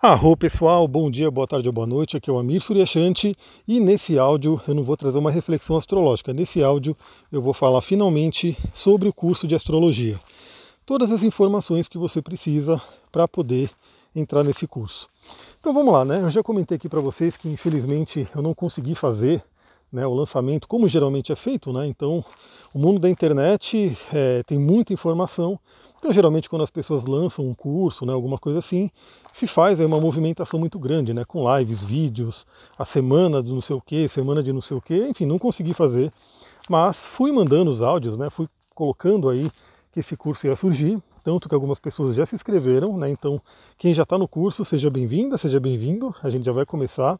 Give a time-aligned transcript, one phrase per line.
[0.00, 3.34] Arro pessoal, bom dia, boa tarde ou boa noite, aqui é o Amir Suryashanti
[3.66, 6.94] e nesse áudio eu não vou trazer uma reflexão astrológica, nesse áudio
[7.32, 10.20] eu vou falar finalmente sobre o curso de astrologia.
[10.84, 12.80] Todas as informações que você precisa
[13.10, 13.70] para poder
[14.14, 15.08] entrar nesse curso.
[15.58, 16.20] Então vamos lá, né?
[16.20, 19.42] Eu já comentei aqui para vocês que infelizmente eu não consegui fazer
[19.90, 21.86] né, o lançamento como geralmente é feito, né?
[21.86, 22.22] Então
[22.74, 25.58] o mundo da internet é, tem muita informação,
[26.06, 28.88] então, geralmente, quando as pessoas lançam um curso, né, alguma coisa assim,
[29.32, 32.46] se faz aí uma movimentação muito grande, né, com lives, vídeos,
[32.78, 35.36] a semana de não sei o que, semana de não sei o que, enfim, não
[35.36, 36.12] consegui fazer,
[36.70, 39.50] mas fui mandando os áudios, né, fui colocando aí
[39.90, 43.10] que esse curso ia surgir, tanto que algumas pessoas já se inscreveram, né?
[43.10, 43.42] Então,
[43.76, 47.18] quem já está no curso, seja bem-vinda, seja bem-vindo, a gente já vai começar.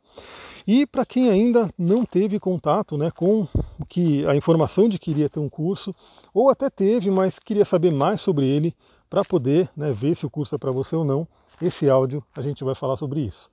[0.64, 3.48] E para quem ainda não teve contato né, com
[3.86, 5.94] que a informação de que iria ter um curso,
[6.34, 8.74] ou até teve, mas queria saber mais sobre ele
[9.08, 11.26] para poder né, ver se o curso é para você ou não,
[11.60, 13.48] esse áudio a gente vai falar sobre isso.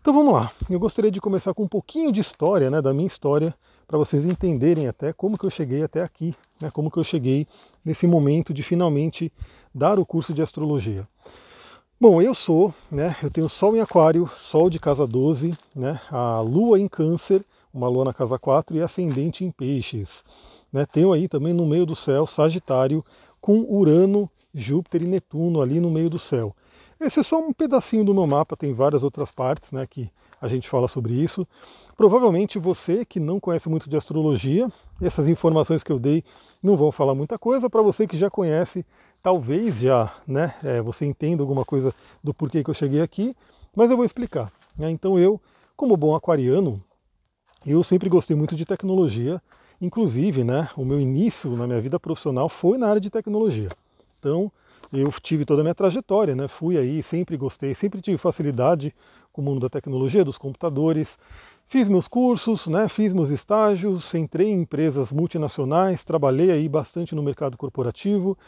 [0.00, 0.50] Então vamos lá.
[0.68, 3.54] Eu gostaria de começar com um pouquinho de história, né, da minha história,
[3.86, 7.46] para vocês entenderem até como que eu cheguei até aqui, né, como que eu cheguei
[7.84, 9.32] nesse momento de finalmente
[9.74, 11.06] dar o curso de astrologia.
[12.00, 16.40] Bom, eu sou, né, eu tenho Sol em Aquário, Sol de casa 12, né, a
[16.40, 17.44] Lua em Câncer,
[17.76, 20.24] uma Lua na casa 4 e Ascendente em Peixes.
[20.72, 23.04] Né, tenho aí também no meio do céu Sagitário
[23.40, 26.54] com Urano, Júpiter e Netuno ali no meio do céu.
[26.98, 30.10] Esse é só um pedacinho do meu mapa, tem várias outras partes né, que
[30.40, 31.46] a gente fala sobre isso.
[31.94, 34.66] Provavelmente você que não conhece muito de astrologia,
[35.00, 36.24] essas informações que eu dei
[36.62, 37.68] não vão falar muita coisa.
[37.68, 38.84] Para você que já conhece,
[39.22, 43.34] talvez já né, é, você entenda alguma coisa do porquê que eu cheguei aqui,
[43.74, 44.50] mas eu vou explicar.
[44.76, 44.90] Né?
[44.90, 45.40] Então eu,
[45.76, 46.82] como bom aquariano,
[47.64, 49.40] eu sempre gostei muito de tecnologia.
[49.80, 53.68] Inclusive, né, o meu início na minha vida profissional foi na área de tecnologia.
[54.18, 54.50] Então,
[54.92, 56.48] eu tive toda a minha trajetória, né?
[56.48, 58.94] Fui aí, sempre gostei, sempre tive facilidade
[59.32, 61.18] com o mundo da tecnologia, dos computadores.
[61.68, 62.88] Fiz meus cursos, né?
[62.88, 68.38] Fiz meus estágios, entrei em empresas multinacionais, trabalhei aí bastante no mercado corporativo.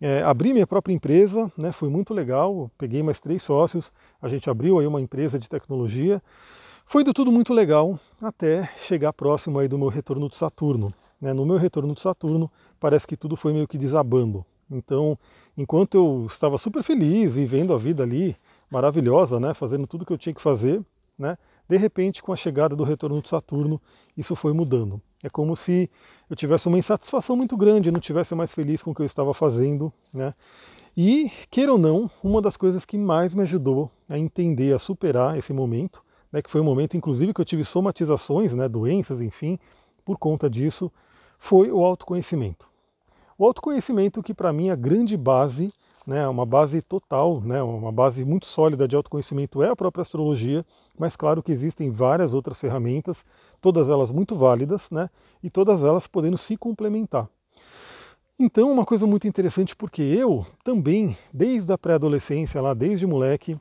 [0.00, 1.72] É, abri minha própria empresa, né?
[1.72, 2.70] Foi muito legal.
[2.76, 6.22] Peguei mais três sócios, a gente abriu aí uma empresa de tecnologia.
[6.88, 10.94] Foi do tudo muito legal até chegar próximo aí do meu retorno de Saturno.
[11.20, 11.32] Né?
[11.32, 12.48] No meu retorno de Saturno,
[12.78, 14.46] parece que tudo foi meio que desabando.
[14.70, 15.18] Então,
[15.58, 18.36] enquanto eu estava super feliz, vivendo a vida ali,
[18.70, 20.80] maravilhosa, né, fazendo tudo que eu tinha que fazer,
[21.18, 21.36] né,
[21.68, 23.82] de repente, com a chegada do retorno de Saturno,
[24.16, 25.02] isso foi mudando.
[25.24, 25.90] É como se
[26.30, 29.34] eu tivesse uma insatisfação muito grande, não tivesse mais feliz com o que eu estava
[29.34, 30.32] fazendo, né?
[30.96, 35.36] E, queira ou não, uma das coisas que mais me ajudou a entender, a superar
[35.36, 39.58] esse momento, né, que foi um momento, inclusive, que eu tive somatizações, né, doenças, enfim,
[40.04, 40.90] por conta disso,
[41.38, 42.66] foi o autoconhecimento.
[43.38, 45.72] O autoconhecimento que para mim é a grande base,
[46.06, 50.64] né, uma base total, né, uma base muito sólida de autoconhecimento é a própria astrologia,
[50.98, 53.24] mas claro que existem várias outras ferramentas,
[53.60, 55.10] todas elas muito válidas, né,
[55.42, 57.28] e todas elas podendo se complementar.
[58.38, 63.58] Então, uma coisa muito interessante porque eu também, desde a pré-adolescência, lá desde moleque,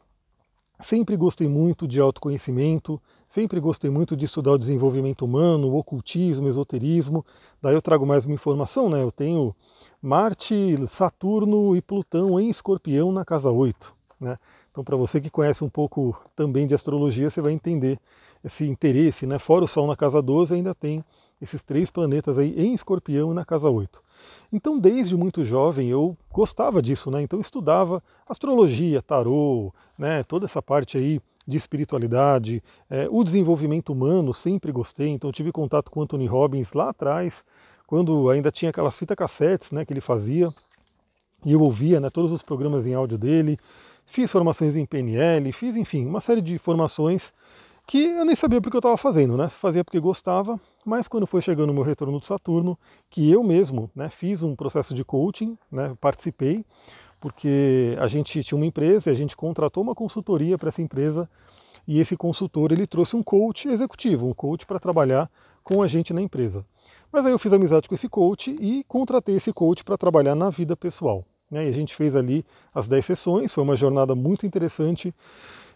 [0.79, 6.45] Sempre gostei muito de autoconhecimento, sempre gostei muito de estudar o desenvolvimento humano, o ocultismo,
[6.45, 7.25] o esoterismo.
[7.61, 9.01] Daí eu trago mais uma informação, né?
[9.01, 9.55] Eu tenho
[10.01, 13.95] Marte, Saturno e Plutão em Escorpião na casa 8.
[14.19, 14.37] Né?
[14.69, 17.99] Então, para você que conhece um pouco também de astrologia, você vai entender
[18.43, 19.39] esse interesse, né?
[19.39, 21.03] Fora o Sol na casa 12, ainda tem
[21.41, 24.04] esses três planetas aí em Escorpião e na casa 8.
[24.51, 27.21] Então, desde muito jovem, eu gostava disso, né?
[27.21, 30.23] Então, eu estudava astrologia, tarô, né?
[30.23, 35.09] Toda essa parte aí de espiritualidade, é, o desenvolvimento humano, sempre gostei.
[35.09, 37.45] Então, tive contato com Anthony Robbins lá atrás,
[37.85, 39.85] quando ainda tinha aquelas fitas cassetes, né?
[39.85, 40.49] Que ele fazia
[41.45, 42.09] e eu ouvia, né?
[42.09, 43.57] Todos os programas em áudio dele.
[44.05, 47.33] Fiz formações em PNL, fiz, enfim, uma série de formações
[47.87, 49.47] que eu nem sabia porque eu estava fazendo, né?
[49.47, 52.77] Fazia porque gostava, mas quando foi chegando o meu retorno do Saturno,
[53.09, 56.65] que eu mesmo né, fiz um processo de coaching, né, participei,
[57.19, 61.29] porque a gente tinha uma empresa e a gente contratou uma consultoria para essa empresa
[61.87, 65.29] e esse consultor ele trouxe um coach executivo, um coach para trabalhar
[65.63, 66.65] com a gente na empresa.
[67.11, 70.49] Mas aí eu fiz amizade com esse coach e contratei esse coach para trabalhar na
[70.49, 71.23] vida pessoal.
[71.49, 71.65] Né?
[71.65, 72.43] E a gente fez ali
[72.73, 75.13] as 10 sessões, foi uma jornada muito interessante.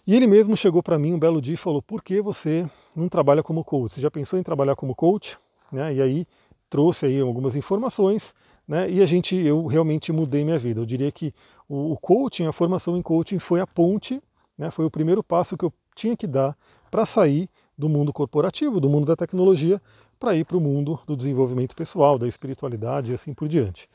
[0.06, 3.08] E ele mesmo chegou para mim um belo dia e falou: por que você não
[3.08, 3.94] trabalha como coach?
[3.94, 5.38] Você já pensou em trabalhar como coach?
[5.72, 5.96] Né?
[5.96, 6.28] E aí
[6.70, 8.34] trouxe aí algumas informações,
[8.68, 8.90] né?
[8.90, 10.80] E a gente, eu realmente mudei minha vida.
[10.80, 11.34] Eu diria que
[11.68, 14.22] o, coaching, a formação em coaching foi a ponte,
[14.58, 14.70] né?
[14.72, 16.56] Foi o primeiro passo que eu tinha que dar
[16.90, 19.82] para sair do mundo corporativo, do mundo da tecnologia,
[20.20, 23.90] para ir para o mundo do desenvolvimento pessoal, da espiritualidade e assim por diante.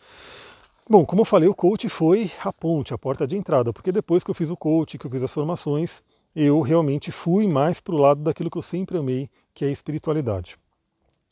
[0.86, 4.22] Bom, como eu falei, o coach foi a ponte, a porta de entrada, porque depois
[4.22, 6.02] que eu fiz o coach, que eu fiz as formações,
[6.36, 9.70] eu realmente fui mais para o lado daquilo que eu sempre amei, que é a
[9.70, 10.58] espiritualidade.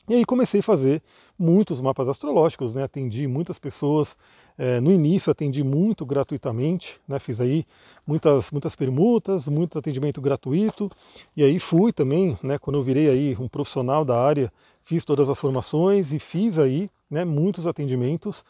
[0.08, 1.02] E aí comecei a fazer
[1.38, 2.82] muitos mapas astrológicos, né?
[2.82, 4.16] atendi muitas pessoas.
[4.56, 7.18] É, no início atendi muito gratuitamente, né?
[7.18, 7.66] fiz aí
[8.06, 10.90] muitas, muitas permutas, muito atendimento gratuito.
[11.36, 12.58] E aí fui também, né?
[12.58, 14.50] quando eu virei aí um profissional da área,
[14.82, 18.42] fiz todas as formações e fiz aí né, muitos atendimentos.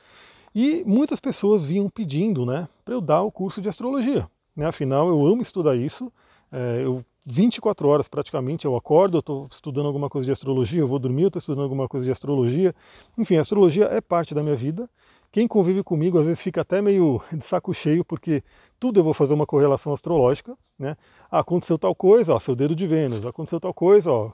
[0.55, 4.29] E muitas pessoas vinham pedindo né, para eu dar o curso de astrologia.
[4.55, 4.67] Né?
[4.67, 6.13] Afinal, eu amo estudar isso.
[6.51, 10.99] É, eu 24 horas praticamente eu acordo, estou estudando alguma coisa de astrologia, eu vou
[10.99, 12.75] dormir, estou estudando alguma coisa de astrologia.
[13.17, 14.89] Enfim, a astrologia é parte da minha vida.
[15.31, 18.43] Quem convive comigo às vezes fica até meio de saco cheio, porque
[18.79, 20.57] tudo eu vou fazer uma correlação astrológica.
[20.79, 20.97] Né?
[21.31, 24.33] Ah, aconteceu tal coisa, ó, seu dedo de Vênus, aconteceu tal coisa, ó,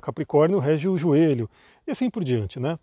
[0.00, 1.48] Capricórnio rege o joelho,
[1.86, 2.58] e assim por diante.
[2.58, 2.78] Né?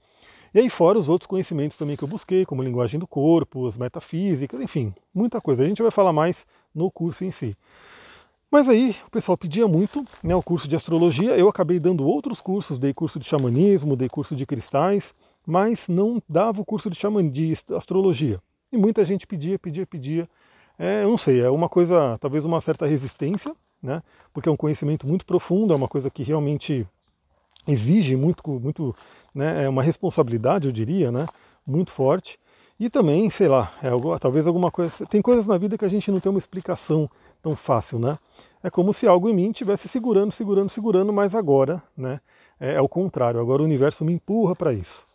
[0.54, 3.78] E aí fora os outros conhecimentos também que eu busquei, como linguagem do corpo, as
[3.78, 5.64] metafísicas, enfim, muita coisa.
[5.64, 6.46] A gente vai falar mais
[6.76, 7.56] no curso em si.
[8.52, 12.42] Mas aí o pessoal pedia muito né, o curso de astrologia, eu acabei dando outros
[12.42, 15.14] cursos, dei curso de xamanismo, dei curso de cristais,
[15.48, 18.42] mas não dava o curso de, xaman, de astrologia.
[18.70, 20.30] E muita gente pedia, pedia, pedia.
[20.78, 24.58] É, eu não sei, é uma coisa, talvez uma certa resistência, né, porque é um
[24.58, 26.86] conhecimento muito profundo, é uma coisa que realmente
[27.68, 28.96] exige muito, muito
[29.34, 31.26] né, é uma responsabilidade, eu diria, né,
[31.66, 32.40] muito forte.
[32.80, 35.06] E também, sei lá, é algo, talvez alguma coisa.
[35.06, 37.08] Tem coisas na vida que a gente não tem uma explicação
[37.40, 38.18] tão fácil, né?
[38.64, 42.20] É como se algo em mim estivesse segurando, segurando, segurando, mas agora, né?
[42.60, 45.06] É, é o contrário, agora o universo me empurra para isso.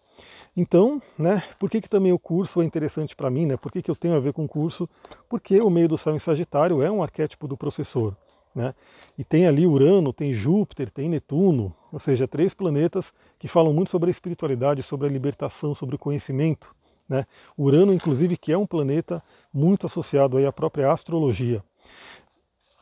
[0.56, 3.56] Então, né, por que, que também o curso é interessante para mim, né?
[3.56, 4.88] Por que, que eu tenho a ver com o curso?
[5.28, 8.16] Porque o meio do céu em Sagitário é um arquétipo do professor.
[8.56, 8.74] Né?
[9.18, 13.90] E tem ali Urano, tem Júpiter, tem Netuno, ou seja, três planetas que falam muito
[13.90, 16.74] sobre a espiritualidade, sobre a libertação, sobre o conhecimento.
[17.06, 17.26] Né?
[17.56, 19.22] Urano, inclusive, que é um planeta
[19.52, 21.62] muito associado aí à própria astrologia.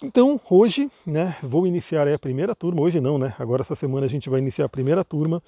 [0.00, 3.34] Então, hoje, né, vou iniciar a primeira turma, hoje não, né?
[3.38, 5.42] Agora essa semana a gente vai iniciar a primeira turma,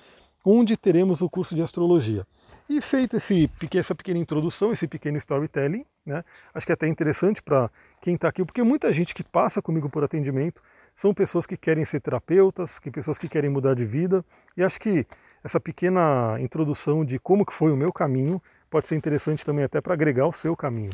[0.49, 2.25] onde teremos o curso de astrologia.
[2.69, 6.23] E feito esse, essa pequena introdução, esse pequeno storytelling, né,
[6.55, 7.69] acho que é até interessante para
[8.01, 10.63] quem está aqui, porque muita gente que passa comigo por atendimento
[10.95, 14.25] são pessoas que querem ser terapeutas, que pessoas que querem mudar de vida,
[14.57, 15.05] e acho que
[15.43, 18.41] essa pequena introdução de como que foi o meu caminho
[18.71, 20.93] pode ser interessante também até para agregar o seu caminho.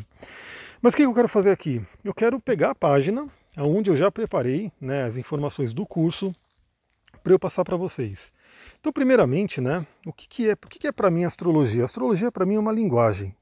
[0.81, 1.79] Mas o que eu quero fazer aqui?
[2.03, 6.33] Eu quero pegar a página onde eu já preparei né, as informações do curso
[7.23, 8.33] para eu passar para vocês.
[8.83, 11.83] Então, primeiramente, né, o que, que é, que, que é para mim astrologia?
[11.83, 13.33] A astrologia para mim é uma linguagem,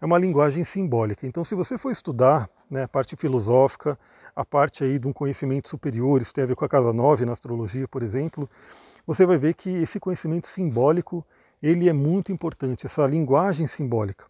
[0.00, 1.26] é uma linguagem simbólica.
[1.26, 3.98] Então, se você for estudar né, a parte filosófica,
[4.36, 7.24] a parte aí de um conhecimento superior, isso tem a ver com a casa 9
[7.24, 8.48] na astrologia, por exemplo,
[9.04, 11.26] você vai ver que esse conhecimento simbólico
[11.60, 14.26] ele é muito importante, essa linguagem simbólica.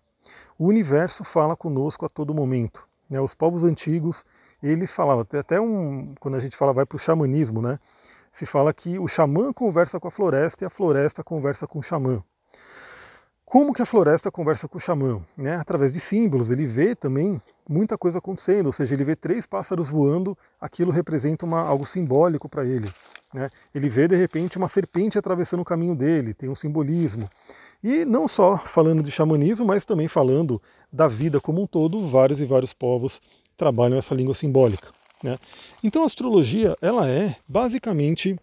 [0.59, 2.89] O universo fala conosco a todo momento.
[3.11, 3.21] Né?
[3.21, 4.25] Os povos antigos,
[4.63, 7.79] eles falavam, até um, quando a gente fala, vai para o xamanismo, né?
[8.39, 11.83] Se fala que o xamã conversa com a floresta e a floresta conversa com o
[11.83, 12.23] xamã.
[13.45, 15.21] Como que a floresta conversa com o xamã?
[15.37, 15.57] Né?
[15.57, 19.91] Através de símbolos, ele vê também muita coisa acontecendo, ou seja, ele vê três pássaros
[19.91, 22.89] voando, aquilo representa uma, algo simbólico para ele.
[23.35, 23.51] Né?
[23.75, 27.29] Ele vê de repente uma serpente atravessando o caminho dele, tem um simbolismo.
[27.83, 30.63] E não só falando de xamanismo, mas também falando
[30.93, 33.21] da vida como um todo, vários e vários povos
[33.57, 34.93] trabalham essa língua simbólica.
[35.23, 35.39] Né?
[35.83, 38.39] Então a astrologia ela é basicamente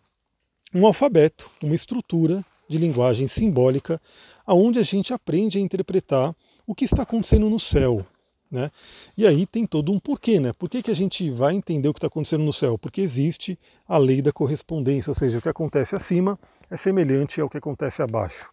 [0.74, 4.02] um alfabeto, uma estrutura de linguagem simbólica,
[4.46, 6.36] aonde a gente aprende a interpretar
[6.68, 8.06] o que está acontecendo no céu.
[8.50, 8.72] Né?
[9.18, 10.54] E aí tem todo um porquê, né?
[10.54, 12.78] Por que, que a gente vai entender o que está acontecendo no céu?
[12.78, 16.40] Porque existe a lei da correspondência, ou seja, o que acontece acima
[16.70, 18.50] é semelhante ao que acontece abaixo.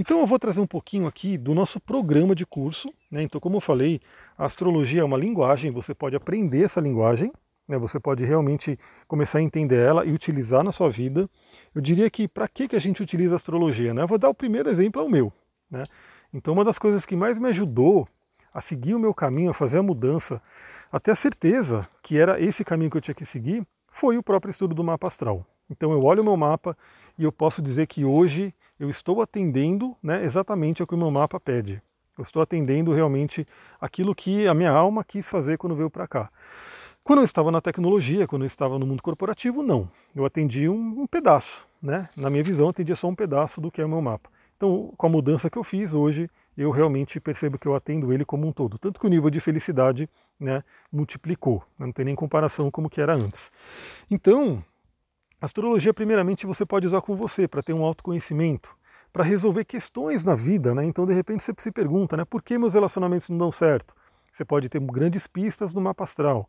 [0.00, 2.88] Então eu vou trazer um pouquinho aqui do nosso programa de curso.
[3.10, 3.22] Né?
[3.22, 4.00] Então, como eu falei,
[4.38, 7.30] a astrologia é uma linguagem, você pode aprender essa linguagem,
[7.68, 7.76] né?
[7.76, 11.28] Você pode realmente começar a entender ela e utilizar na sua vida.
[11.74, 13.92] Eu diria que para que, que a gente utiliza a astrologia?
[13.92, 14.00] Né?
[14.00, 15.30] Eu vou dar o primeiro exemplo, é o meu.
[15.70, 15.84] Né?
[16.32, 18.08] Então uma das coisas que mais me ajudou
[18.54, 20.40] a seguir o meu caminho, a fazer a mudança,
[20.90, 24.50] até a certeza que era esse caminho que eu tinha que seguir, foi o próprio
[24.50, 25.44] estudo do mapa astral.
[25.68, 26.74] Então eu olho o meu mapa
[27.20, 31.10] e eu posso dizer que hoje eu estou atendendo né, exatamente ao que o meu
[31.10, 31.82] mapa pede.
[32.16, 33.46] Eu estou atendendo realmente
[33.78, 36.30] aquilo que a minha alma quis fazer quando veio para cá.
[37.04, 39.86] Quando eu estava na tecnologia, quando eu estava no mundo corporativo, não.
[40.16, 42.08] Eu atendi um, um pedaço, né?
[42.16, 44.30] Na minha visão, eu atendia só um pedaço do que é o meu mapa.
[44.56, 48.24] Então, com a mudança que eu fiz hoje, eu realmente percebo que eu atendo ele
[48.24, 48.78] como um todo.
[48.78, 50.08] Tanto que o nível de felicidade
[50.38, 53.52] né, multiplicou, não tem nem comparação como que era antes.
[54.10, 54.64] Então,
[55.40, 58.70] astrologia, primeiramente, você pode usar com você para ter um autoconhecimento,
[59.12, 60.74] para resolver questões na vida.
[60.74, 60.84] Né?
[60.84, 63.94] Então, de repente, você se pergunta, né, por que meus relacionamentos não dão certo?
[64.30, 66.48] Você pode ter grandes pistas no mapa astral.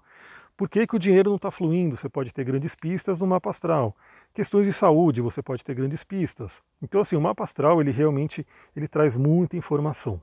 [0.56, 1.98] Por que, que o dinheiro não está fluindo?
[1.98, 3.96] Você pode ter grandes pistas no mapa astral.
[4.34, 6.62] Questões de saúde, você pode ter grandes pistas.
[6.82, 8.46] Então, assim, o mapa astral, ele realmente
[8.76, 10.22] ele traz muita informação.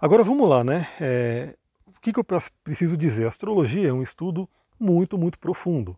[0.00, 0.88] Agora, vamos lá, né?
[0.98, 1.54] É,
[1.86, 2.24] o que, que eu
[2.64, 3.26] preciso dizer?
[3.26, 5.94] A astrologia é um estudo muito, muito profundo.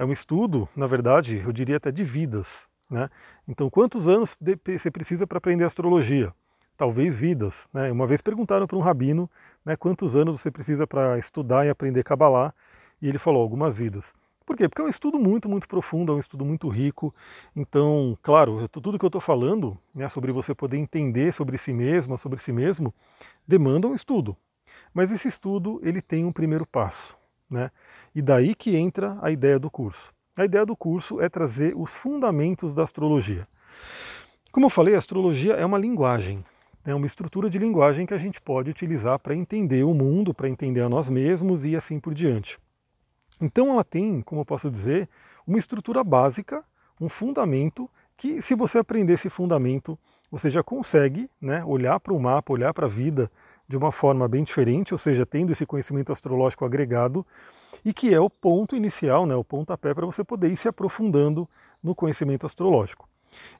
[0.00, 2.66] É um estudo, na verdade, eu diria até de vidas.
[2.88, 3.10] Né?
[3.46, 4.34] Então, quantos anos
[4.74, 6.32] você precisa para aprender astrologia?
[6.74, 7.68] Talvez vidas.
[7.70, 7.92] Né?
[7.92, 9.30] Uma vez perguntaram para um rabino
[9.62, 12.54] né, quantos anos você precisa para estudar e aprender Kabbalah,
[13.02, 14.14] e ele falou algumas vidas.
[14.46, 14.66] Por quê?
[14.70, 17.14] Porque é um estudo muito, muito profundo, é um estudo muito rico.
[17.54, 22.16] Então, claro, tudo que eu estou falando né, sobre você poder entender sobre si mesmo,
[22.16, 22.94] sobre si mesmo,
[23.46, 24.34] demanda um estudo.
[24.94, 27.19] Mas esse estudo ele tem um primeiro passo.
[27.50, 27.70] Né?
[28.14, 30.12] E daí que entra a ideia do curso.
[30.36, 33.46] A ideia do curso é trazer os fundamentos da astrologia.
[34.52, 36.44] Como eu falei, a astrologia é uma linguagem,
[36.84, 40.48] é uma estrutura de linguagem que a gente pode utilizar para entender o mundo, para
[40.48, 42.58] entender a nós mesmos e assim por diante.
[43.40, 45.08] Então ela tem, como eu posso dizer,
[45.46, 46.64] uma estrutura básica,
[47.00, 49.98] um fundamento que se você aprender esse fundamento,
[50.30, 53.30] você já consegue né, olhar para o mapa, olhar para a vida
[53.70, 57.24] de uma forma bem diferente, ou seja, tendo esse conhecimento astrológico agregado,
[57.84, 61.48] e que é o ponto inicial, né, o pontapé para você poder ir se aprofundando
[61.80, 63.08] no conhecimento astrológico.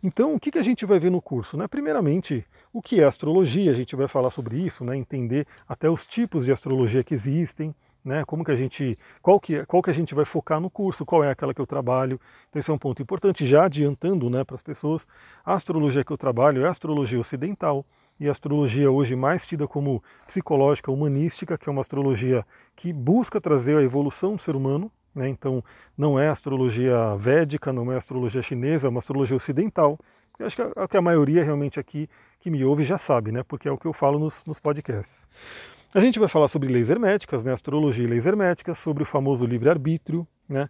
[0.03, 1.57] Então, o que, que a gente vai ver no curso?
[1.57, 1.69] Né?
[1.69, 4.97] Primeiramente, o que é astrologia, a gente vai falar sobre isso, né?
[4.97, 7.73] entender até os tipos de astrologia que existem,
[8.05, 8.25] né?
[8.25, 11.23] Como que a gente, qual que, qual que a gente vai focar no curso, qual
[11.23, 12.21] é aquela que eu trabalho.
[12.49, 15.07] Então esse é um ponto importante, já adiantando né, para as pessoas,
[15.45, 17.85] a astrologia que eu trabalho é a astrologia ocidental,
[18.21, 22.47] e a astrologia hoje mais tida como psicológica humanística, que é uma astrologia
[22.77, 25.27] que busca trazer a evolução do ser humano, né?
[25.27, 25.65] então
[25.97, 29.99] não é astrologia védica, não é astrologia chinesa, é uma astrologia ocidental,
[30.39, 32.09] eu acho que a, que a maioria realmente aqui
[32.39, 33.43] que me ouve já sabe, né?
[33.43, 35.27] porque é o que eu falo nos, nos podcasts.
[35.93, 37.53] A gente vai falar sobre leis herméticas, né?
[37.53, 40.69] astrologia e leis herméticas, sobre o famoso livre-arbítrio, né?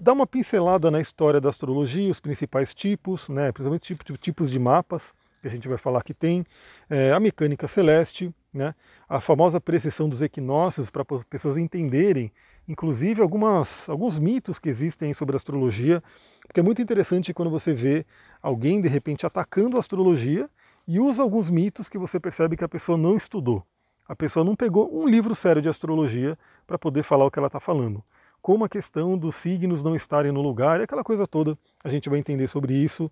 [0.00, 3.52] dar uma pincelada na história da astrologia, os principais tipos, né?
[3.52, 6.46] principalmente tipo, tipos de mapas, que a gente vai falar que tem,
[6.88, 8.74] é, a mecânica celeste, né,
[9.08, 12.32] a famosa precessão dos equinócios, para as pessoas entenderem,
[12.68, 16.00] inclusive algumas, alguns mitos que existem sobre astrologia,
[16.46, 18.06] porque é muito interessante quando você vê
[18.40, 20.48] alguém de repente atacando a astrologia
[20.86, 23.66] e usa alguns mitos que você percebe que a pessoa não estudou.
[24.06, 27.46] A pessoa não pegou um livro sério de astrologia para poder falar o que ela
[27.46, 28.02] está falando.
[28.40, 32.08] Como a questão dos signos não estarem no lugar, e aquela coisa toda, a gente
[32.08, 33.10] vai entender sobre isso.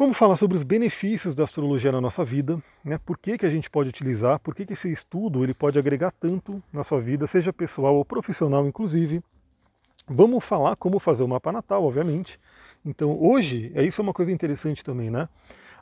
[0.00, 2.96] Vamos falar sobre os benefícios da astrologia na nossa vida, né?
[2.96, 6.10] por que, que a gente pode utilizar, por que, que esse estudo ele pode agregar
[6.10, 9.22] tanto na sua vida, seja pessoal ou profissional, inclusive.
[10.08, 12.40] Vamos falar como fazer o mapa natal, obviamente.
[12.82, 15.28] Então, hoje, é isso é uma coisa interessante também, né?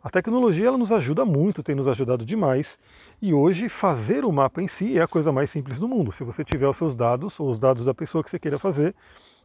[0.02, 2.76] A tecnologia ela nos ajuda muito, tem nos ajudado demais,
[3.22, 6.10] e hoje fazer o mapa em si é a coisa mais simples do mundo.
[6.10, 8.96] Se você tiver os seus dados, ou os dados da pessoa que você queira fazer,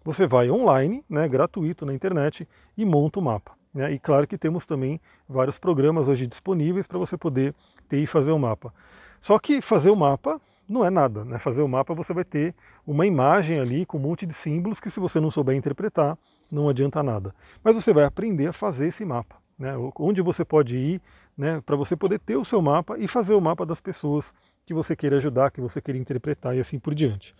[0.03, 3.62] você vai online, né, gratuito na internet, e monta o mapa.
[3.73, 3.93] Né?
[3.93, 7.55] E claro que temos também vários programas hoje disponíveis para você poder
[7.89, 8.73] ter e fazer o mapa.
[9.19, 11.25] Só que fazer o mapa não é nada.
[11.25, 11.39] Né?
[11.39, 12.53] Fazer o mapa você vai ter
[12.85, 16.17] uma imagem ali com um monte de símbolos que se você não souber interpretar,
[16.51, 17.33] não adianta nada.
[17.63, 19.37] Mas você vai aprender a fazer esse mapa.
[19.57, 19.73] Né?
[19.97, 21.01] Onde você pode ir
[21.37, 24.33] né, para você poder ter o seu mapa e fazer o mapa das pessoas
[24.65, 27.35] que você queira ajudar, que você queira interpretar e assim por diante.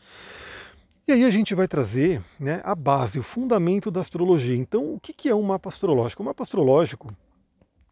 [1.05, 4.55] E aí a gente vai trazer né, a base, o fundamento da astrologia.
[4.55, 6.23] Então, o que é um mapa astrológico?
[6.23, 7.13] O mapa astrológico,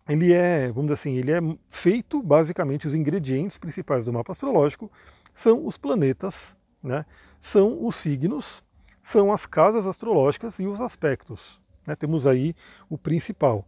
[0.07, 1.39] ele é, vamos dizer assim, ele é
[1.69, 4.89] feito, basicamente, os ingredientes principais do mapa astrológico
[5.33, 7.05] são os planetas, né,
[7.41, 8.63] são os signos,
[9.03, 11.59] são as casas astrológicas e os aspectos.
[11.85, 12.55] Né, temos aí
[12.89, 13.65] o principal.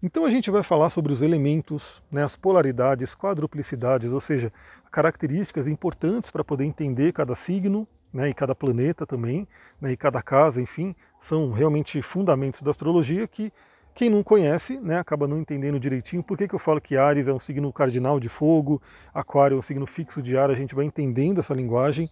[0.00, 4.52] Então a gente vai falar sobre os elementos, né, as polaridades, quadruplicidades, ou seja,
[4.92, 9.46] características importantes para poder entender cada signo, né, e cada planeta também,
[9.80, 13.52] né, e cada casa, enfim, são realmente fundamentos da astrologia que
[13.92, 17.26] quem não conhece né, acaba não entendendo direitinho por que, que eu falo que Ares
[17.26, 18.80] é um signo cardinal de fogo,
[19.12, 22.08] Aquário é um signo fixo de ar, a gente vai entendendo essa linguagem.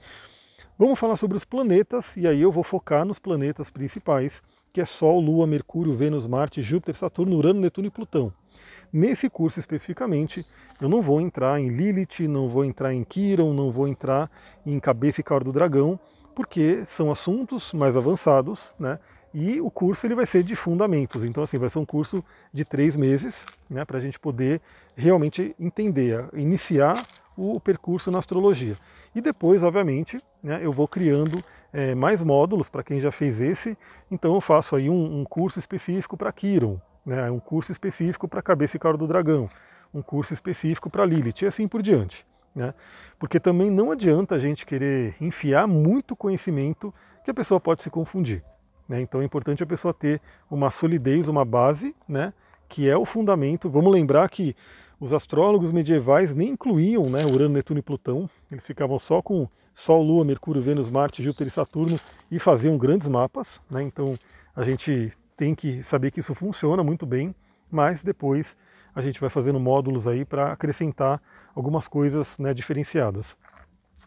[0.77, 4.43] Vamos falar sobre os planetas, e aí eu vou focar nos planetas principais,
[4.73, 8.33] que é Sol, Lua, Mercúrio, Vênus, Marte, Júpiter, Saturno, Urano, Netuno e Plutão.
[8.93, 10.45] Nesse curso especificamente,
[10.81, 14.31] eu não vou entrar em Lilith, não vou entrar em Quiron, não vou entrar
[14.67, 15.99] em Cabeça e Cauda do Dragão,
[16.35, 18.99] porque são assuntos mais avançados, né?
[19.35, 22.67] E o curso ele vai ser de fundamentos, então assim vai ser um curso de
[22.67, 24.61] três meses, né, para a gente poder
[24.95, 27.03] realmente entender, iniciar
[27.35, 28.77] o percurso na astrologia.
[29.15, 31.43] E depois, obviamente, né, eu vou criando
[31.73, 33.77] é, mais módulos para quem já fez esse.
[34.11, 38.43] Então eu faço aí um, um curso específico para Quiron, né, um curso específico para
[38.43, 39.49] Cabeça e Cara do Dragão,
[39.93, 42.27] um curso específico para Lilith e assim por diante.
[42.55, 42.75] Né?
[43.19, 46.93] Porque também não adianta a gente querer enfiar muito conhecimento
[47.25, 48.43] que a pessoa pode se confundir.
[48.89, 49.01] Né?
[49.01, 52.33] Então é importante a pessoa ter uma solidez, uma base, né?
[52.69, 53.71] que é o fundamento.
[53.71, 54.55] Vamos lembrar que
[55.03, 60.01] os astrólogos medievais nem incluíam né, Urano, Netuno e Plutão, eles ficavam só com Sol,
[60.01, 61.99] Lua, Mercúrio, Vênus, Marte, Júpiter e Saturno
[62.31, 63.61] e faziam grandes mapas.
[63.69, 64.17] Né, então
[64.55, 67.35] a gente tem que saber que isso funciona muito bem,
[67.71, 68.57] mas depois
[68.95, 71.21] a gente vai fazendo módulos aí para acrescentar
[71.55, 73.37] algumas coisas né, diferenciadas.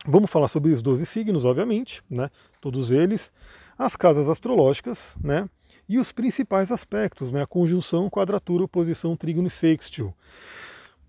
[0.08, 2.29] Vamos falar sobre os 12 signos, obviamente, né,
[2.62, 3.34] todos eles,
[3.77, 5.50] as casas astrológicas, né,
[5.89, 10.13] e os principais aspectos, né, a conjunção, quadratura, oposição, trígono e sextil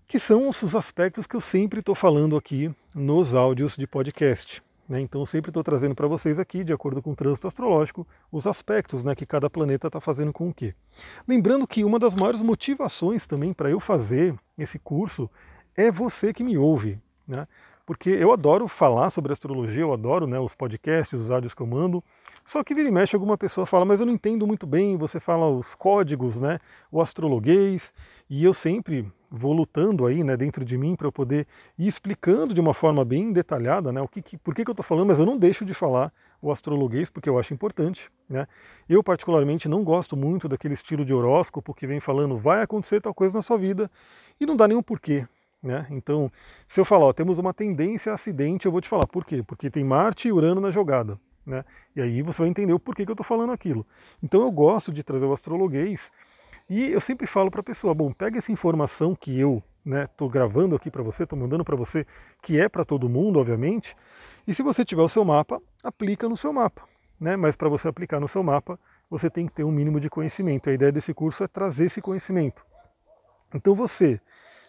[0.07, 4.63] que são os aspectos que eu sempre estou falando aqui nos áudios de podcast.
[4.87, 5.01] Né?
[5.01, 8.47] Então eu sempre estou trazendo para vocês aqui, de acordo com o trânsito astrológico, os
[8.47, 10.73] aspectos né, que cada planeta está fazendo com o quê.
[11.27, 15.29] Lembrando que uma das maiores motivações também para eu fazer esse curso
[15.75, 16.99] é você que me ouve.
[17.27, 17.47] Né?
[17.85, 21.67] Porque eu adoro falar sobre astrologia, eu adoro né, os podcasts, os áudios que eu
[21.67, 22.03] mando,
[22.43, 25.21] só que vira e mexe alguma pessoa fala, mas eu não entendo muito bem, você
[25.21, 26.59] fala os códigos, né,
[26.91, 27.93] o astrologuês,
[28.29, 32.53] e eu sempre vou lutando aí, né, dentro de mim para eu poder ir explicando
[32.53, 35.07] de uma forma bem detalhada, né, o que, que por que, que eu estou falando,
[35.07, 38.47] mas eu não deixo de falar o astrologuês porque eu acho importante, né.
[38.87, 43.13] Eu particularmente não gosto muito daquele estilo de horóscopo que vem falando vai acontecer tal
[43.13, 43.89] coisa na sua vida
[44.39, 45.27] e não dá nenhum porquê,
[45.61, 45.87] né?
[45.89, 46.31] Então,
[46.67, 49.43] se eu falar, ó, temos uma tendência a acidente, eu vou te falar por quê?
[49.43, 51.19] Porque tem Marte e Urano na jogada.
[51.47, 51.63] Né?
[51.95, 53.87] E aí você vai entender o porquê que eu estou falando aquilo.
[54.21, 56.11] Então eu gosto de trazer o astrologuês
[56.69, 60.33] e eu sempre falo para a pessoa, bom, pega essa informação que eu estou né,
[60.33, 62.05] gravando aqui para você, estou mandando para você,
[62.41, 63.95] que é para todo mundo, obviamente,
[64.47, 66.83] e se você tiver o seu mapa, aplica no seu mapa.
[67.19, 67.35] Né?
[67.35, 68.77] Mas para você aplicar no seu mapa,
[69.09, 70.69] você tem que ter um mínimo de conhecimento.
[70.69, 72.65] A ideia desse curso é trazer esse conhecimento.
[73.53, 74.21] Então você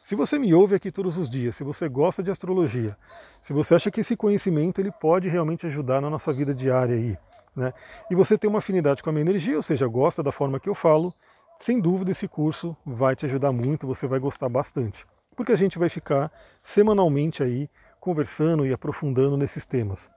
[0.09, 2.97] se você me ouve aqui todos os dias, se você gosta de astrologia,
[3.43, 7.19] se você acha que esse conhecimento ele pode realmente ajudar na nossa vida diária aí,
[7.55, 7.75] né?
[8.11, 10.67] E você tem uma afinidade com a minha energia, ou seja, gosta da forma que
[10.67, 11.13] eu falo,
[11.59, 15.05] sem dúvida esse curso vai te ajudar muito, você vai gostar bastante.
[15.35, 17.69] Porque a gente vai ficar semanalmente aí
[18.01, 20.09] conversando e aprofundando nesses temas.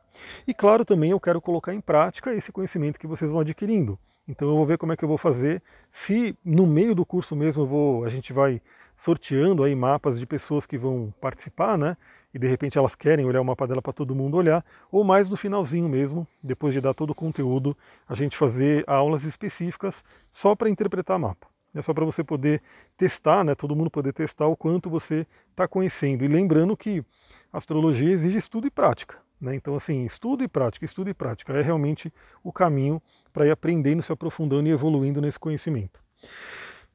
[0.47, 3.97] E claro, também eu quero colocar em prática esse conhecimento que vocês vão adquirindo.
[4.27, 5.61] Então eu vou ver como é que eu vou fazer.
[5.91, 8.61] Se no meio do curso mesmo vou, a gente vai
[8.95, 11.97] sorteando aí mapas de pessoas que vão participar, né?
[12.33, 15.27] E de repente elas querem olhar o mapa dela para todo mundo olhar, ou mais
[15.27, 17.75] no finalzinho mesmo, depois de dar todo o conteúdo,
[18.07, 21.47] a gente fazer aulas específicas só para interpretar mapa.
[21.73, 22.61] É só para você poder
[22.95, 23.55] testar, né?
[23.55, 26.23] Todo mundo poder testar o quanto você está conhecendo.
[26.23, 27.03] E lembrando que
[27.51, 29.17] astrologia exige estudo e prática.
[29.41, 29.55] Né?
[29.55, 33.01] Então, assim, estudo e prática, estudo e prática é realmente o caminho
[33.33, 35.99] para ir aprendendo, se aprofundando e evoluindo nesse conhecimento.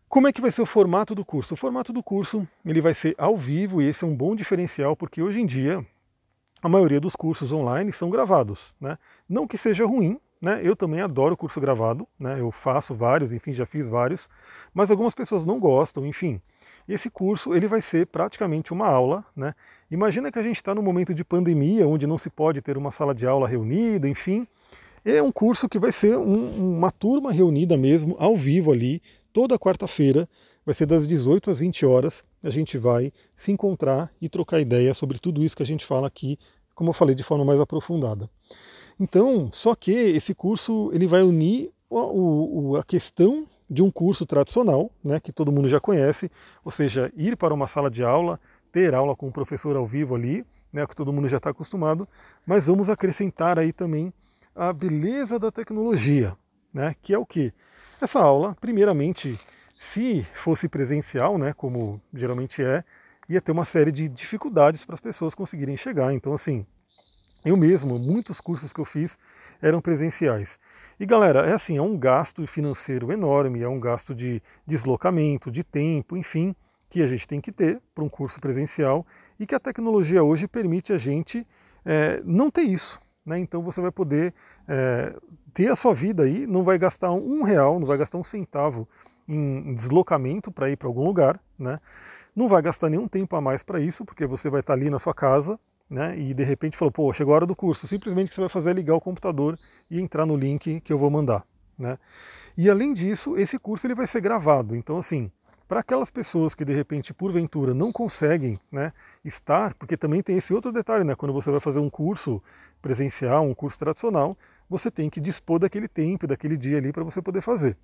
[0.08, 1.54] Como é que vai ser o formato do curso?
[1.54, 4.94] O formato do curso ele vai ser ao vivo e esse é um bom diferencial
[4.94, 5.84] porque hoje em dia
[6.62, 8.74] a maioria dos cursos online são gravados.
[8.80, 8.96] Né?
[9.28, 10.60] Não que seja ruim, né?
[10.62, 12.40] eu também adoro curso gravado, né?
[12.40, 14.28] eu faço vários, enfim, já fiz vários,
[14.72, 16.40] mas algumas pessoas não gostam, enfim.
[16.88, 19.24] Esse curso ele vai ser praticamente uma aula.
[19.34, 19.54] Né?
[19.90, 22.90] Imagina que a gente está no momento de pandemia, onde não se pode ter uma
[22.90, 24.46] sala de aula reunida, enfim.
[25.04, 29.00] É um curso que vai ser um, uma turma reunida mesmo, ao vivo ali,
[29.32, 30.28] toda quarta-feira.
[30.64, 32.24] Vai ser das 18 às 20 horas.
[32.42, 36.08] A gente vai se encontrar e trocar ideia sobre tudo isso que a gente fala
[36.08, 36.38] aqui,
[36.74, 38.28] como eu falei, de forma mais aprofundada.
[38.98, 44.24] Então, só que esse curso ele vai unir o, o, a questão de um curso
[44.24, 46.30] tradicional, né, que todo mundo já conhece,
[46.64, 50.14] ou seja, ir para uma sala de aula, ter aula com o professor ao vivo
[50.14, 52.08] ali, né, que todo mundo já está acostumado,
[52.46, 54.12] mas vamos acrescentar aí também
[54.54, 56.36] a beleza da tecnologia,
[56.72, 57.52] né, que é o que?
[58.00, 59.38] Essa aula, primeiramente,
[59.76, 62.84] se fosse presencial, né, como geralmente é,
[63.28, 66.12] ia ter uma série de dificuldades para as pessoas conseguirem chegar.
[66.12, 66.66] Então, assim,
[67.46, 69.16] eu mesmo, muitos cursos que eu fiz
[69.62, 70.58] eram presenciais.
[70.98, 75.62] E galera, é assim, é um gasto financeiro enorme, é um gasto de deslocamento, de
[75.62, 76.56] tempo, enfim,
[76.90, 79.06] que a gente tem que ter para um curso presencial
[79.38, 81.46] e que a tecnologia hoje permite a gente
[81.84, 83.00] é, não ter isso.
[83.24, 83.38] Né?
[83.38, 84.34] Então você vai poder
[84.66, 85.14] é,
[85.54, 88.88] ter a sua vida aí, não vai gastar um real, não vai gastar um centavo
[89.28, 91.78] em deslocamento para ir para algum lugar, né?
[92.34, 94.98] não vai gastar nenhum tempo a mais para isso, porque você vai estar ali na
[94.98, 98.30] sua casa, né, e de repente falou, pô, chegou a hora do curso, simplesmente o
[98.30, 99.58] que você vai fazer é ligar o computador
[99.90, 101.44] e entrar no link que eu vou mandar.
[101.78, 101.98] Né?
[102.56, 105.30] E além disso, esse curso ele vai ser gravado, então assim,
[105.68, 108.92] para aquelas pessoas que de repente, porventura, não conseguem né,
[109.24, 112.42] estar, porque também tem esse outro detalhe, né, quando você vai fazer um curso
[112.80, 114.36] presencial, um curso tradicional,
[114.68, 117.76] você tem que dispor daquele tempo, daquele dia ali para você poder fazer.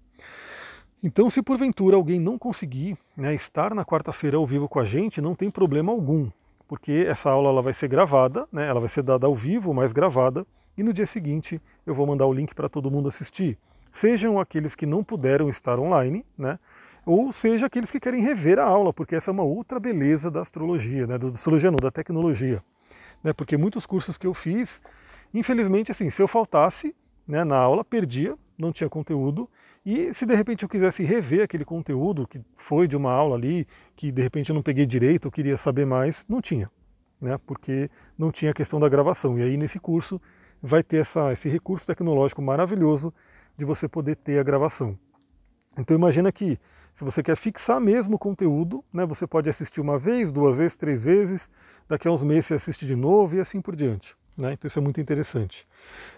[1.03, 5.21] Então, se porventura alguém não conseguir né, estar na quarta-feira ao vivo com a gente,
[5.21, 6.31] não tem problema algum
[6.73, 9.93] porque essa aula ela vai ser gravada, né, ela vai ser dada ao vivo, mas
[9.93, 13.59] gravada, e no dia seguinte eu vou mandar o link para todo mundo assistir.
[13.93, 16.59] Sejam aqueles que não puderam estar online, né?
[17.05, 20.41] ou seja aqueles que querem rever a aula, porque essa é uma outra beleza da
[20.41, 21.19] astrologia, né?
[21.19, 22.65] da astrologia não, da tecnologia.
[23.23, 23.35] Né?
[23.35, 24.81] Porque muitos cursos que eu fiz,
[25.35, 26.97] infelizmente, assim, se eu faltasse
[27.29, 29.47] né, na aula, perdia, não tinha conteúdo,
[29.85, 33.67] e se de repente eu quisesse rever aquele conteúdo que foi de uma aula ali,
[33.97, 36.71] que de repente eu não peguei direito, eu queria saber mais, não tinha,
[37.21, 37.37] né?
[37.45, 39.37] porque não tinha a questão da gravação.
[39.39, 40.21] E aí nesse curso
[40.63, 43.13] vai ter essa, esse recurso tecnológico maravilhoso
[43.57, 44.97] de você poder ter a gravação.
[45.77, 46.59] Então imagina que
[46.95, 50.77] se você quer fixar mesmo o conteúdo, né, você pode assistir uma vez, duas vezes,
[50.77, 51.51] três vezes,
[51.89, 54.15] daqui a uns meses você assiste de novo e assim por diante.
[54.37, 54.55] Né?
[54.55, 55.67] Então isso é muito interessante.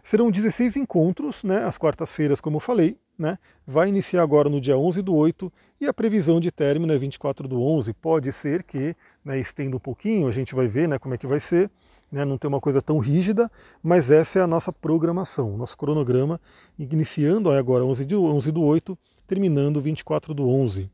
[0.02, 2.96] Serão 16 encontros, né, às quartas-feiras, como eu falei.
[3.16, 3.38] Né?
[3.66, 7.46] Vai iniciar agora no dia 11 do 8 e a previsão de término é 24
[7.46, 7.92] do 11.
[7.94, 11.26] Pode ser que né, estenda um pouquinho, a gente vai ver né, como é que
[11.26, 11.70] vai ser.
[12.10, 13.50] Né, não tem uma coisa tão rígida,
[13.82, 16.40] mas essa é a nossa programação, nosso cronograma,
[16.78, 20.88] iniciando agora 11 do, 11 do 8, terminando 24 do 11.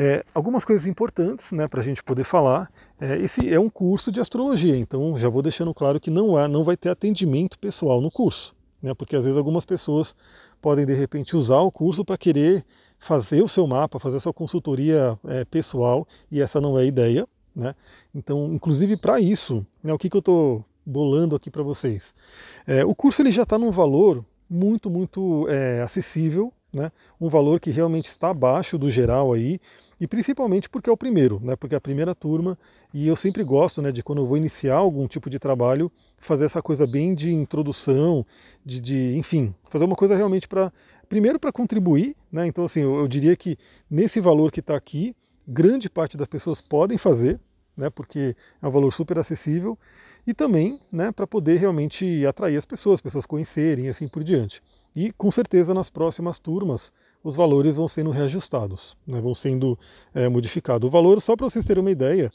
[0.00, 2.70] É, algumas coisas importantes né, para a gente poder falar.
[3.00, 6.46] É, esse é um curso de astrologia, então já vou deixando claro que não, há,
[6.46, 10.14] não vai ter atendimento pessoal no curso, né, porque às vezes algumas pessoas
[10.62, 12.64] podem de repente usar o curso para querer
[12.96, 16.86] fazer o seu mapa, fazer a sua consultoria é, pessoal, e essa não é a
[16.86, 17.26] ideia.
[17.52, 17.74] Né?
[18.14, 22.14] Então, inclusive para isso, né, o que, que eu estou bolando aqui para vocês?
[22.68, 26.92] É, o curso ele já está num valor muito, muito é, acessível, né?
[27.20, 29.60] um valor que realmente está abaixo do geral aí,
[30.00, 31.56] e principalmente porque é o primeiro, né?
[31.56, 32.58] porque é a primeira turma,
[32.92, 36.44] e eu sempre gosto né, de quando eu vou iniciar algum tipo de trabalho, fazer
[36.44, 38.24] essa coisa bem de introdução,
[38.64, 40.72] de, de enfim, fazer uma coisa realmente para,
[41.08, 42.46] primeiro para contribuir, né?
[42.46, 43.56] então assim, eu, eu diria que
[43.90, 45.14] nesse valor que está aqui,
[45.46, 47.40] grande parte das pessoas podem fazer,
[47.76, 49.78] né, porque é um valor super acessível,
[50.26, 54.22] e também né, para poder realmente atrair as pessoas, as pessoas conhecerem e assim por
[54.22, 54.60] diante.
[55.00, 59.78] E com certeza nas próximas turmas os valores vão sendo reajustados, né, vão sendo
[60.12, 60.88] é, modificados.
[60.88, 62.32] O valor, só para vocês terem uma ideia,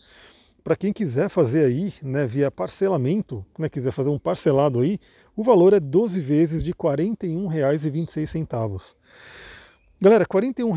[0.63, 4.97] para quem quiser fazer aí, né, via parcelamento, né, quiser fazer um parcelado aí,
[5.35, 8.95] o valor é 12 vezes de R$ 41,26.
[9.99, 10.73] Galera, R$ 41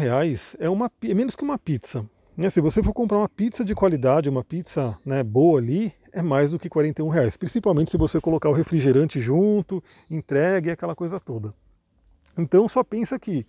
[0.58, 2.04] é, uma, é menos que uma pizza.
[2.36, 2.50] Né?
[2.50, 6.50] Se você for comprar uma pizza de qualidade, uma pizza né, boa ali, é mais
[6.50, 11.54] do que 41 reais, principalmente se você colocar o refrigerante junto, entregue aquela coisa toda.
[12.36, 13.46] Então só pensa que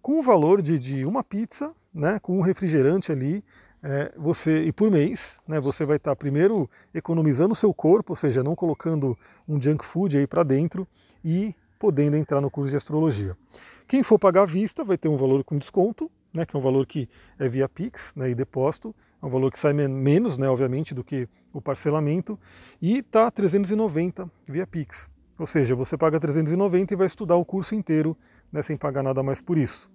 [0.00, 3.44] com o valor de, de uma pizza, né, com um refrigerante ali,
[3.82, 8.12] é, você e por mês, né, você vai estar tá, primeiro economizando o seu corpo,
[8.12, 10.86] ou seja, não colocando um junk food aí para dentro
[11.24, 13.36] e podendo entrar no curso de astrologia.
[13.86, 16.62] Quem for pagar à vista vai ter um valor com desconto, né, que é um
[16.62, 20.48] valor que é via Pix né, e depósito, é um valor que sai menos, né,
[20.48, 22.38] obviamente, do que o parcelamento,
[22.80, 25.08] e está 390 via Pix.
[25.38, 28.16] Ou seja, você paga 390 e vai estudar o curso inteiro
[28.52, 29.90] né, sem pagar nada mais por isso.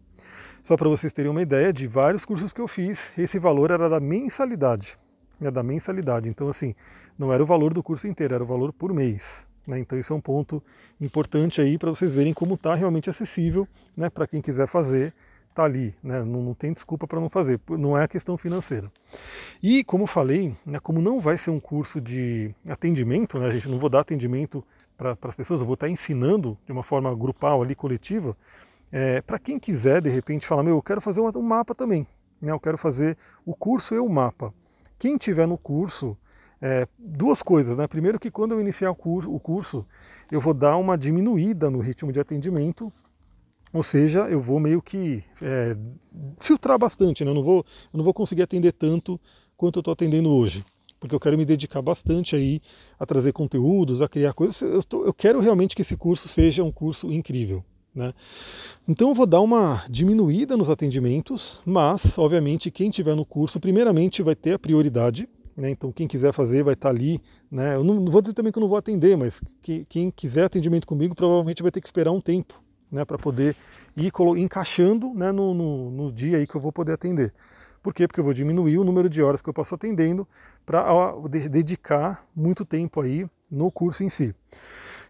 [0.64, 3.90] Só para vocês terem uma ideia, de vários cursos que eu fiz, esse valor era
[3.90, 4.98] da mensalidade.
[5.40, 6.30] Né, da mensalidade.
[6.30, 6.74] Então, assim,
[7.20, 9.46] não era o valor do curso inteiro, era o valor por mês.
[9.68, 10.64] Né, então, isso é um ponto
[11.02, 15.14] importante aí para vocês verem como está realmente acessível né, para quem quiser fazer
[15.54, 16.24] está ali, né?
[16.24, 18.92] não, não, tem desculpa para não fazer, não é a questão financeira.
[19.62, 23.78] E como falei, né, como não vai ser um curso de atendimento, né, gente não
[23.78, 24.66] vou dar atendimento
[24.98, 28.38] para as pessoas, eu vou estar ensinando de uma forma grupal ali, coletiva,
[28.92, 32.08] é, para quem quiser de repente falar, meu, eu quero fazer um, mapa também,
[32.42, 34.54] né, eu quero fazer o curso e o mapa.
[35.00, 36.18] Quem tiver no curso,
[36.62, 37.88] é, duas coisas, né?
[37.88, 39.86] Primeiro que quando eu iniciar o curso, o curso,
[40.32, 42.94] eu vou dar uma diminuída no ritmo de atendimento,
[43.74, 45.76] ou seja, eu vou meio que é,
[46.40, 47.32] filtrar bastante, né?
[47.32, 49.20] eu, não vou, eu não vou conseguir atender tanto
[49.58, 50.64] quanto eu estou atendendo hoje
[51.04, 52.62] porque eu quero me dedicar bastante aí
[52.98, 54.62] a trazer conteúdos, a criar coisas.
[54.62, 57.62] Eu, eu quero realmente que esse curso seja um curso incrível.
[57.94, 58.14] Né?
[58.88, 64.24] Então eu vou dar uma diminuída nos atendimentos, mas, obviamente, quem tiver no curso, primeiramente
[64.24, 65.28] vai ter a prioridade.
[65.58, 65.72] Né?
[65.72, 67.20] Então quem quiser fazer vai estar ali.
[67.52, 67.76] Né?
[67.76, 70.46] Eu não, não vou dizer também que eu não vou atender, mas que, quem quiser
[70.46, 73.58] atendimento comigo provavelmente vai ter que esperar um tempo né, para poder
[73.98, 77.34] ir encaixando né, no, no, no dia aí que eu vou poder atender.
[77.84, 78.08] Por quê?
[78.08, 80.26] Porque eu vou diminuir o número de horas que eu passo atendendo
[80.66, 80.86] para
[81.52, 84.34] dedicar muito tempo aí no curso em si.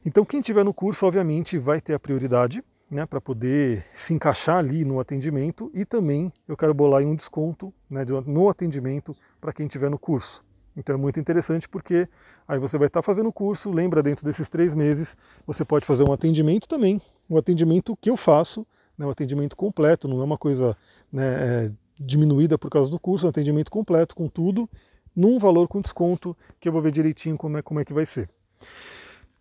[0.04, 4.58] Então quem tiver no curso, obviamente, vai ter a prioridade né, para poder se encaixar
[4.58, 9.68] ali no atendimento e também eu quero bolar um desconto né, no atendimento para quem
[9.68, 10.44] tiver no curso.
[10.76, 12.08] Então é muito interessante porque
[12.48, 16.04] aí você vai estar fazendo o curso, lembra dentro desses três meses, você pode fazer
[16.04, 18.66] um atendimento também, um atendimento que eu faço,
[18.98, 20.76] né, um atendimento completo, não é uma coisa
[21.12, 24.70] né, é, diminuída por causa do curso, um atendimento completo com tudo,
[25.16, 28.06] num valor com desconto, que eu vou ver direitinho como é, como é que vai
[28.06, 28.30] ser.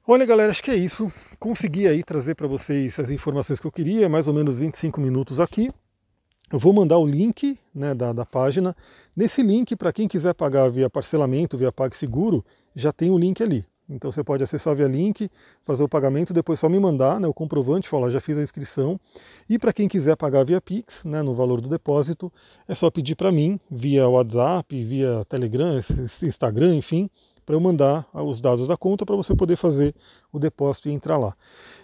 [0.06, 1.12] Olha, galera, acho que é isso.
[1.38, 5.38] Consegui aí trazer para vocês as informações que eu queria, mais ou menos 25 minutos
[5.38, 5.70] aqui.
[6.52, 8.76] Eu vou mandar o link né, da, da página.
[9.16, 13.64] Nesse link, para quem quiser pagar via parcelamento, via PagSeguro, já tem o link ali.
[13.92, 17.34] Então você pode acessar via link, fazer o pagamento, depois só me mandar né, o
[17.34, 18.98] comprovante, falar já fiz a inscrição.
[19.48, 22.32] E para quem quiser pagar via Pix, né, no valor do depósito,
[22.66, 25.78] é só pedir para mim via WhatsApp, via Telegram,
[26.22, 27.10] Instagram, enfim,
[27.44, 29.94] para eu mandar os dados da conta para você poder fazer
[30.32, 31.36] o depósito e entrar lá.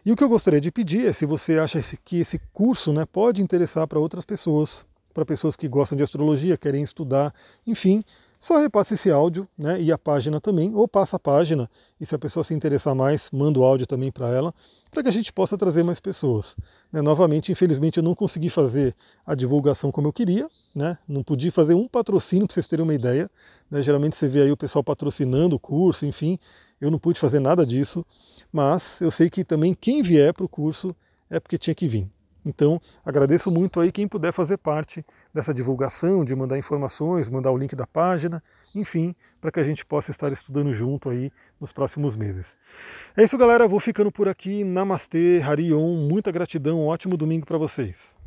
[0.05, 3.05] E o que eu gostaria de pedir é se você acha que esse curso né,
[3.05, 7.35] pode interessar para outras pessoas, para pessoas que gostam de astrologia, querem estudar,
[7.67, 8.05] enfim,
[8.39, 11.69] só repasse esse áudio né, e a página também, ou passa a página,
[12.01, 14.55] e se a pessoa se interessar mais, manda o áudio também para ela,
[14.91, 16.57] para que a gente possa trazer mais pessoas.
[16.93, 18.95] Né, novamente, infelizmente, eu não consegui fazer
[19.27, 22.95] a divulgação como eu queria, né, não pude fazer um patrocínio para vocês terem uma
[22.95, 23.31] ideia.
[23.71, 26.39] Né, geralmente você vê aí o pessoal patrocinando o curso, enfim,
[26.81, 28.07] eu não pude fazer nada disso,
[28.53, 30.95] mas eu sei que também quem vier para o curso
[31.29, 32.09] é porque tinha que vir.
[32.49, 37.59] Então, agradeço muito aí quem puder fazer parte dessa divulgação, de mandar informações, mandar o
[37.59, 38.43] link da página,
[38.75, 41.31] enfim, para que a gente possa estar estudando junto aí
[41.61, 42.57] nos próximos meses.
[43.15, 43.69] É isso, galera.
[43.69, 44.65] Vou ficando por aqui.
[44.65, 46.09] Namastê, Harion.
[46.09, 46.81] Muita gratidão.
[46.81, 48.18] Um ótimo domingo para vocês.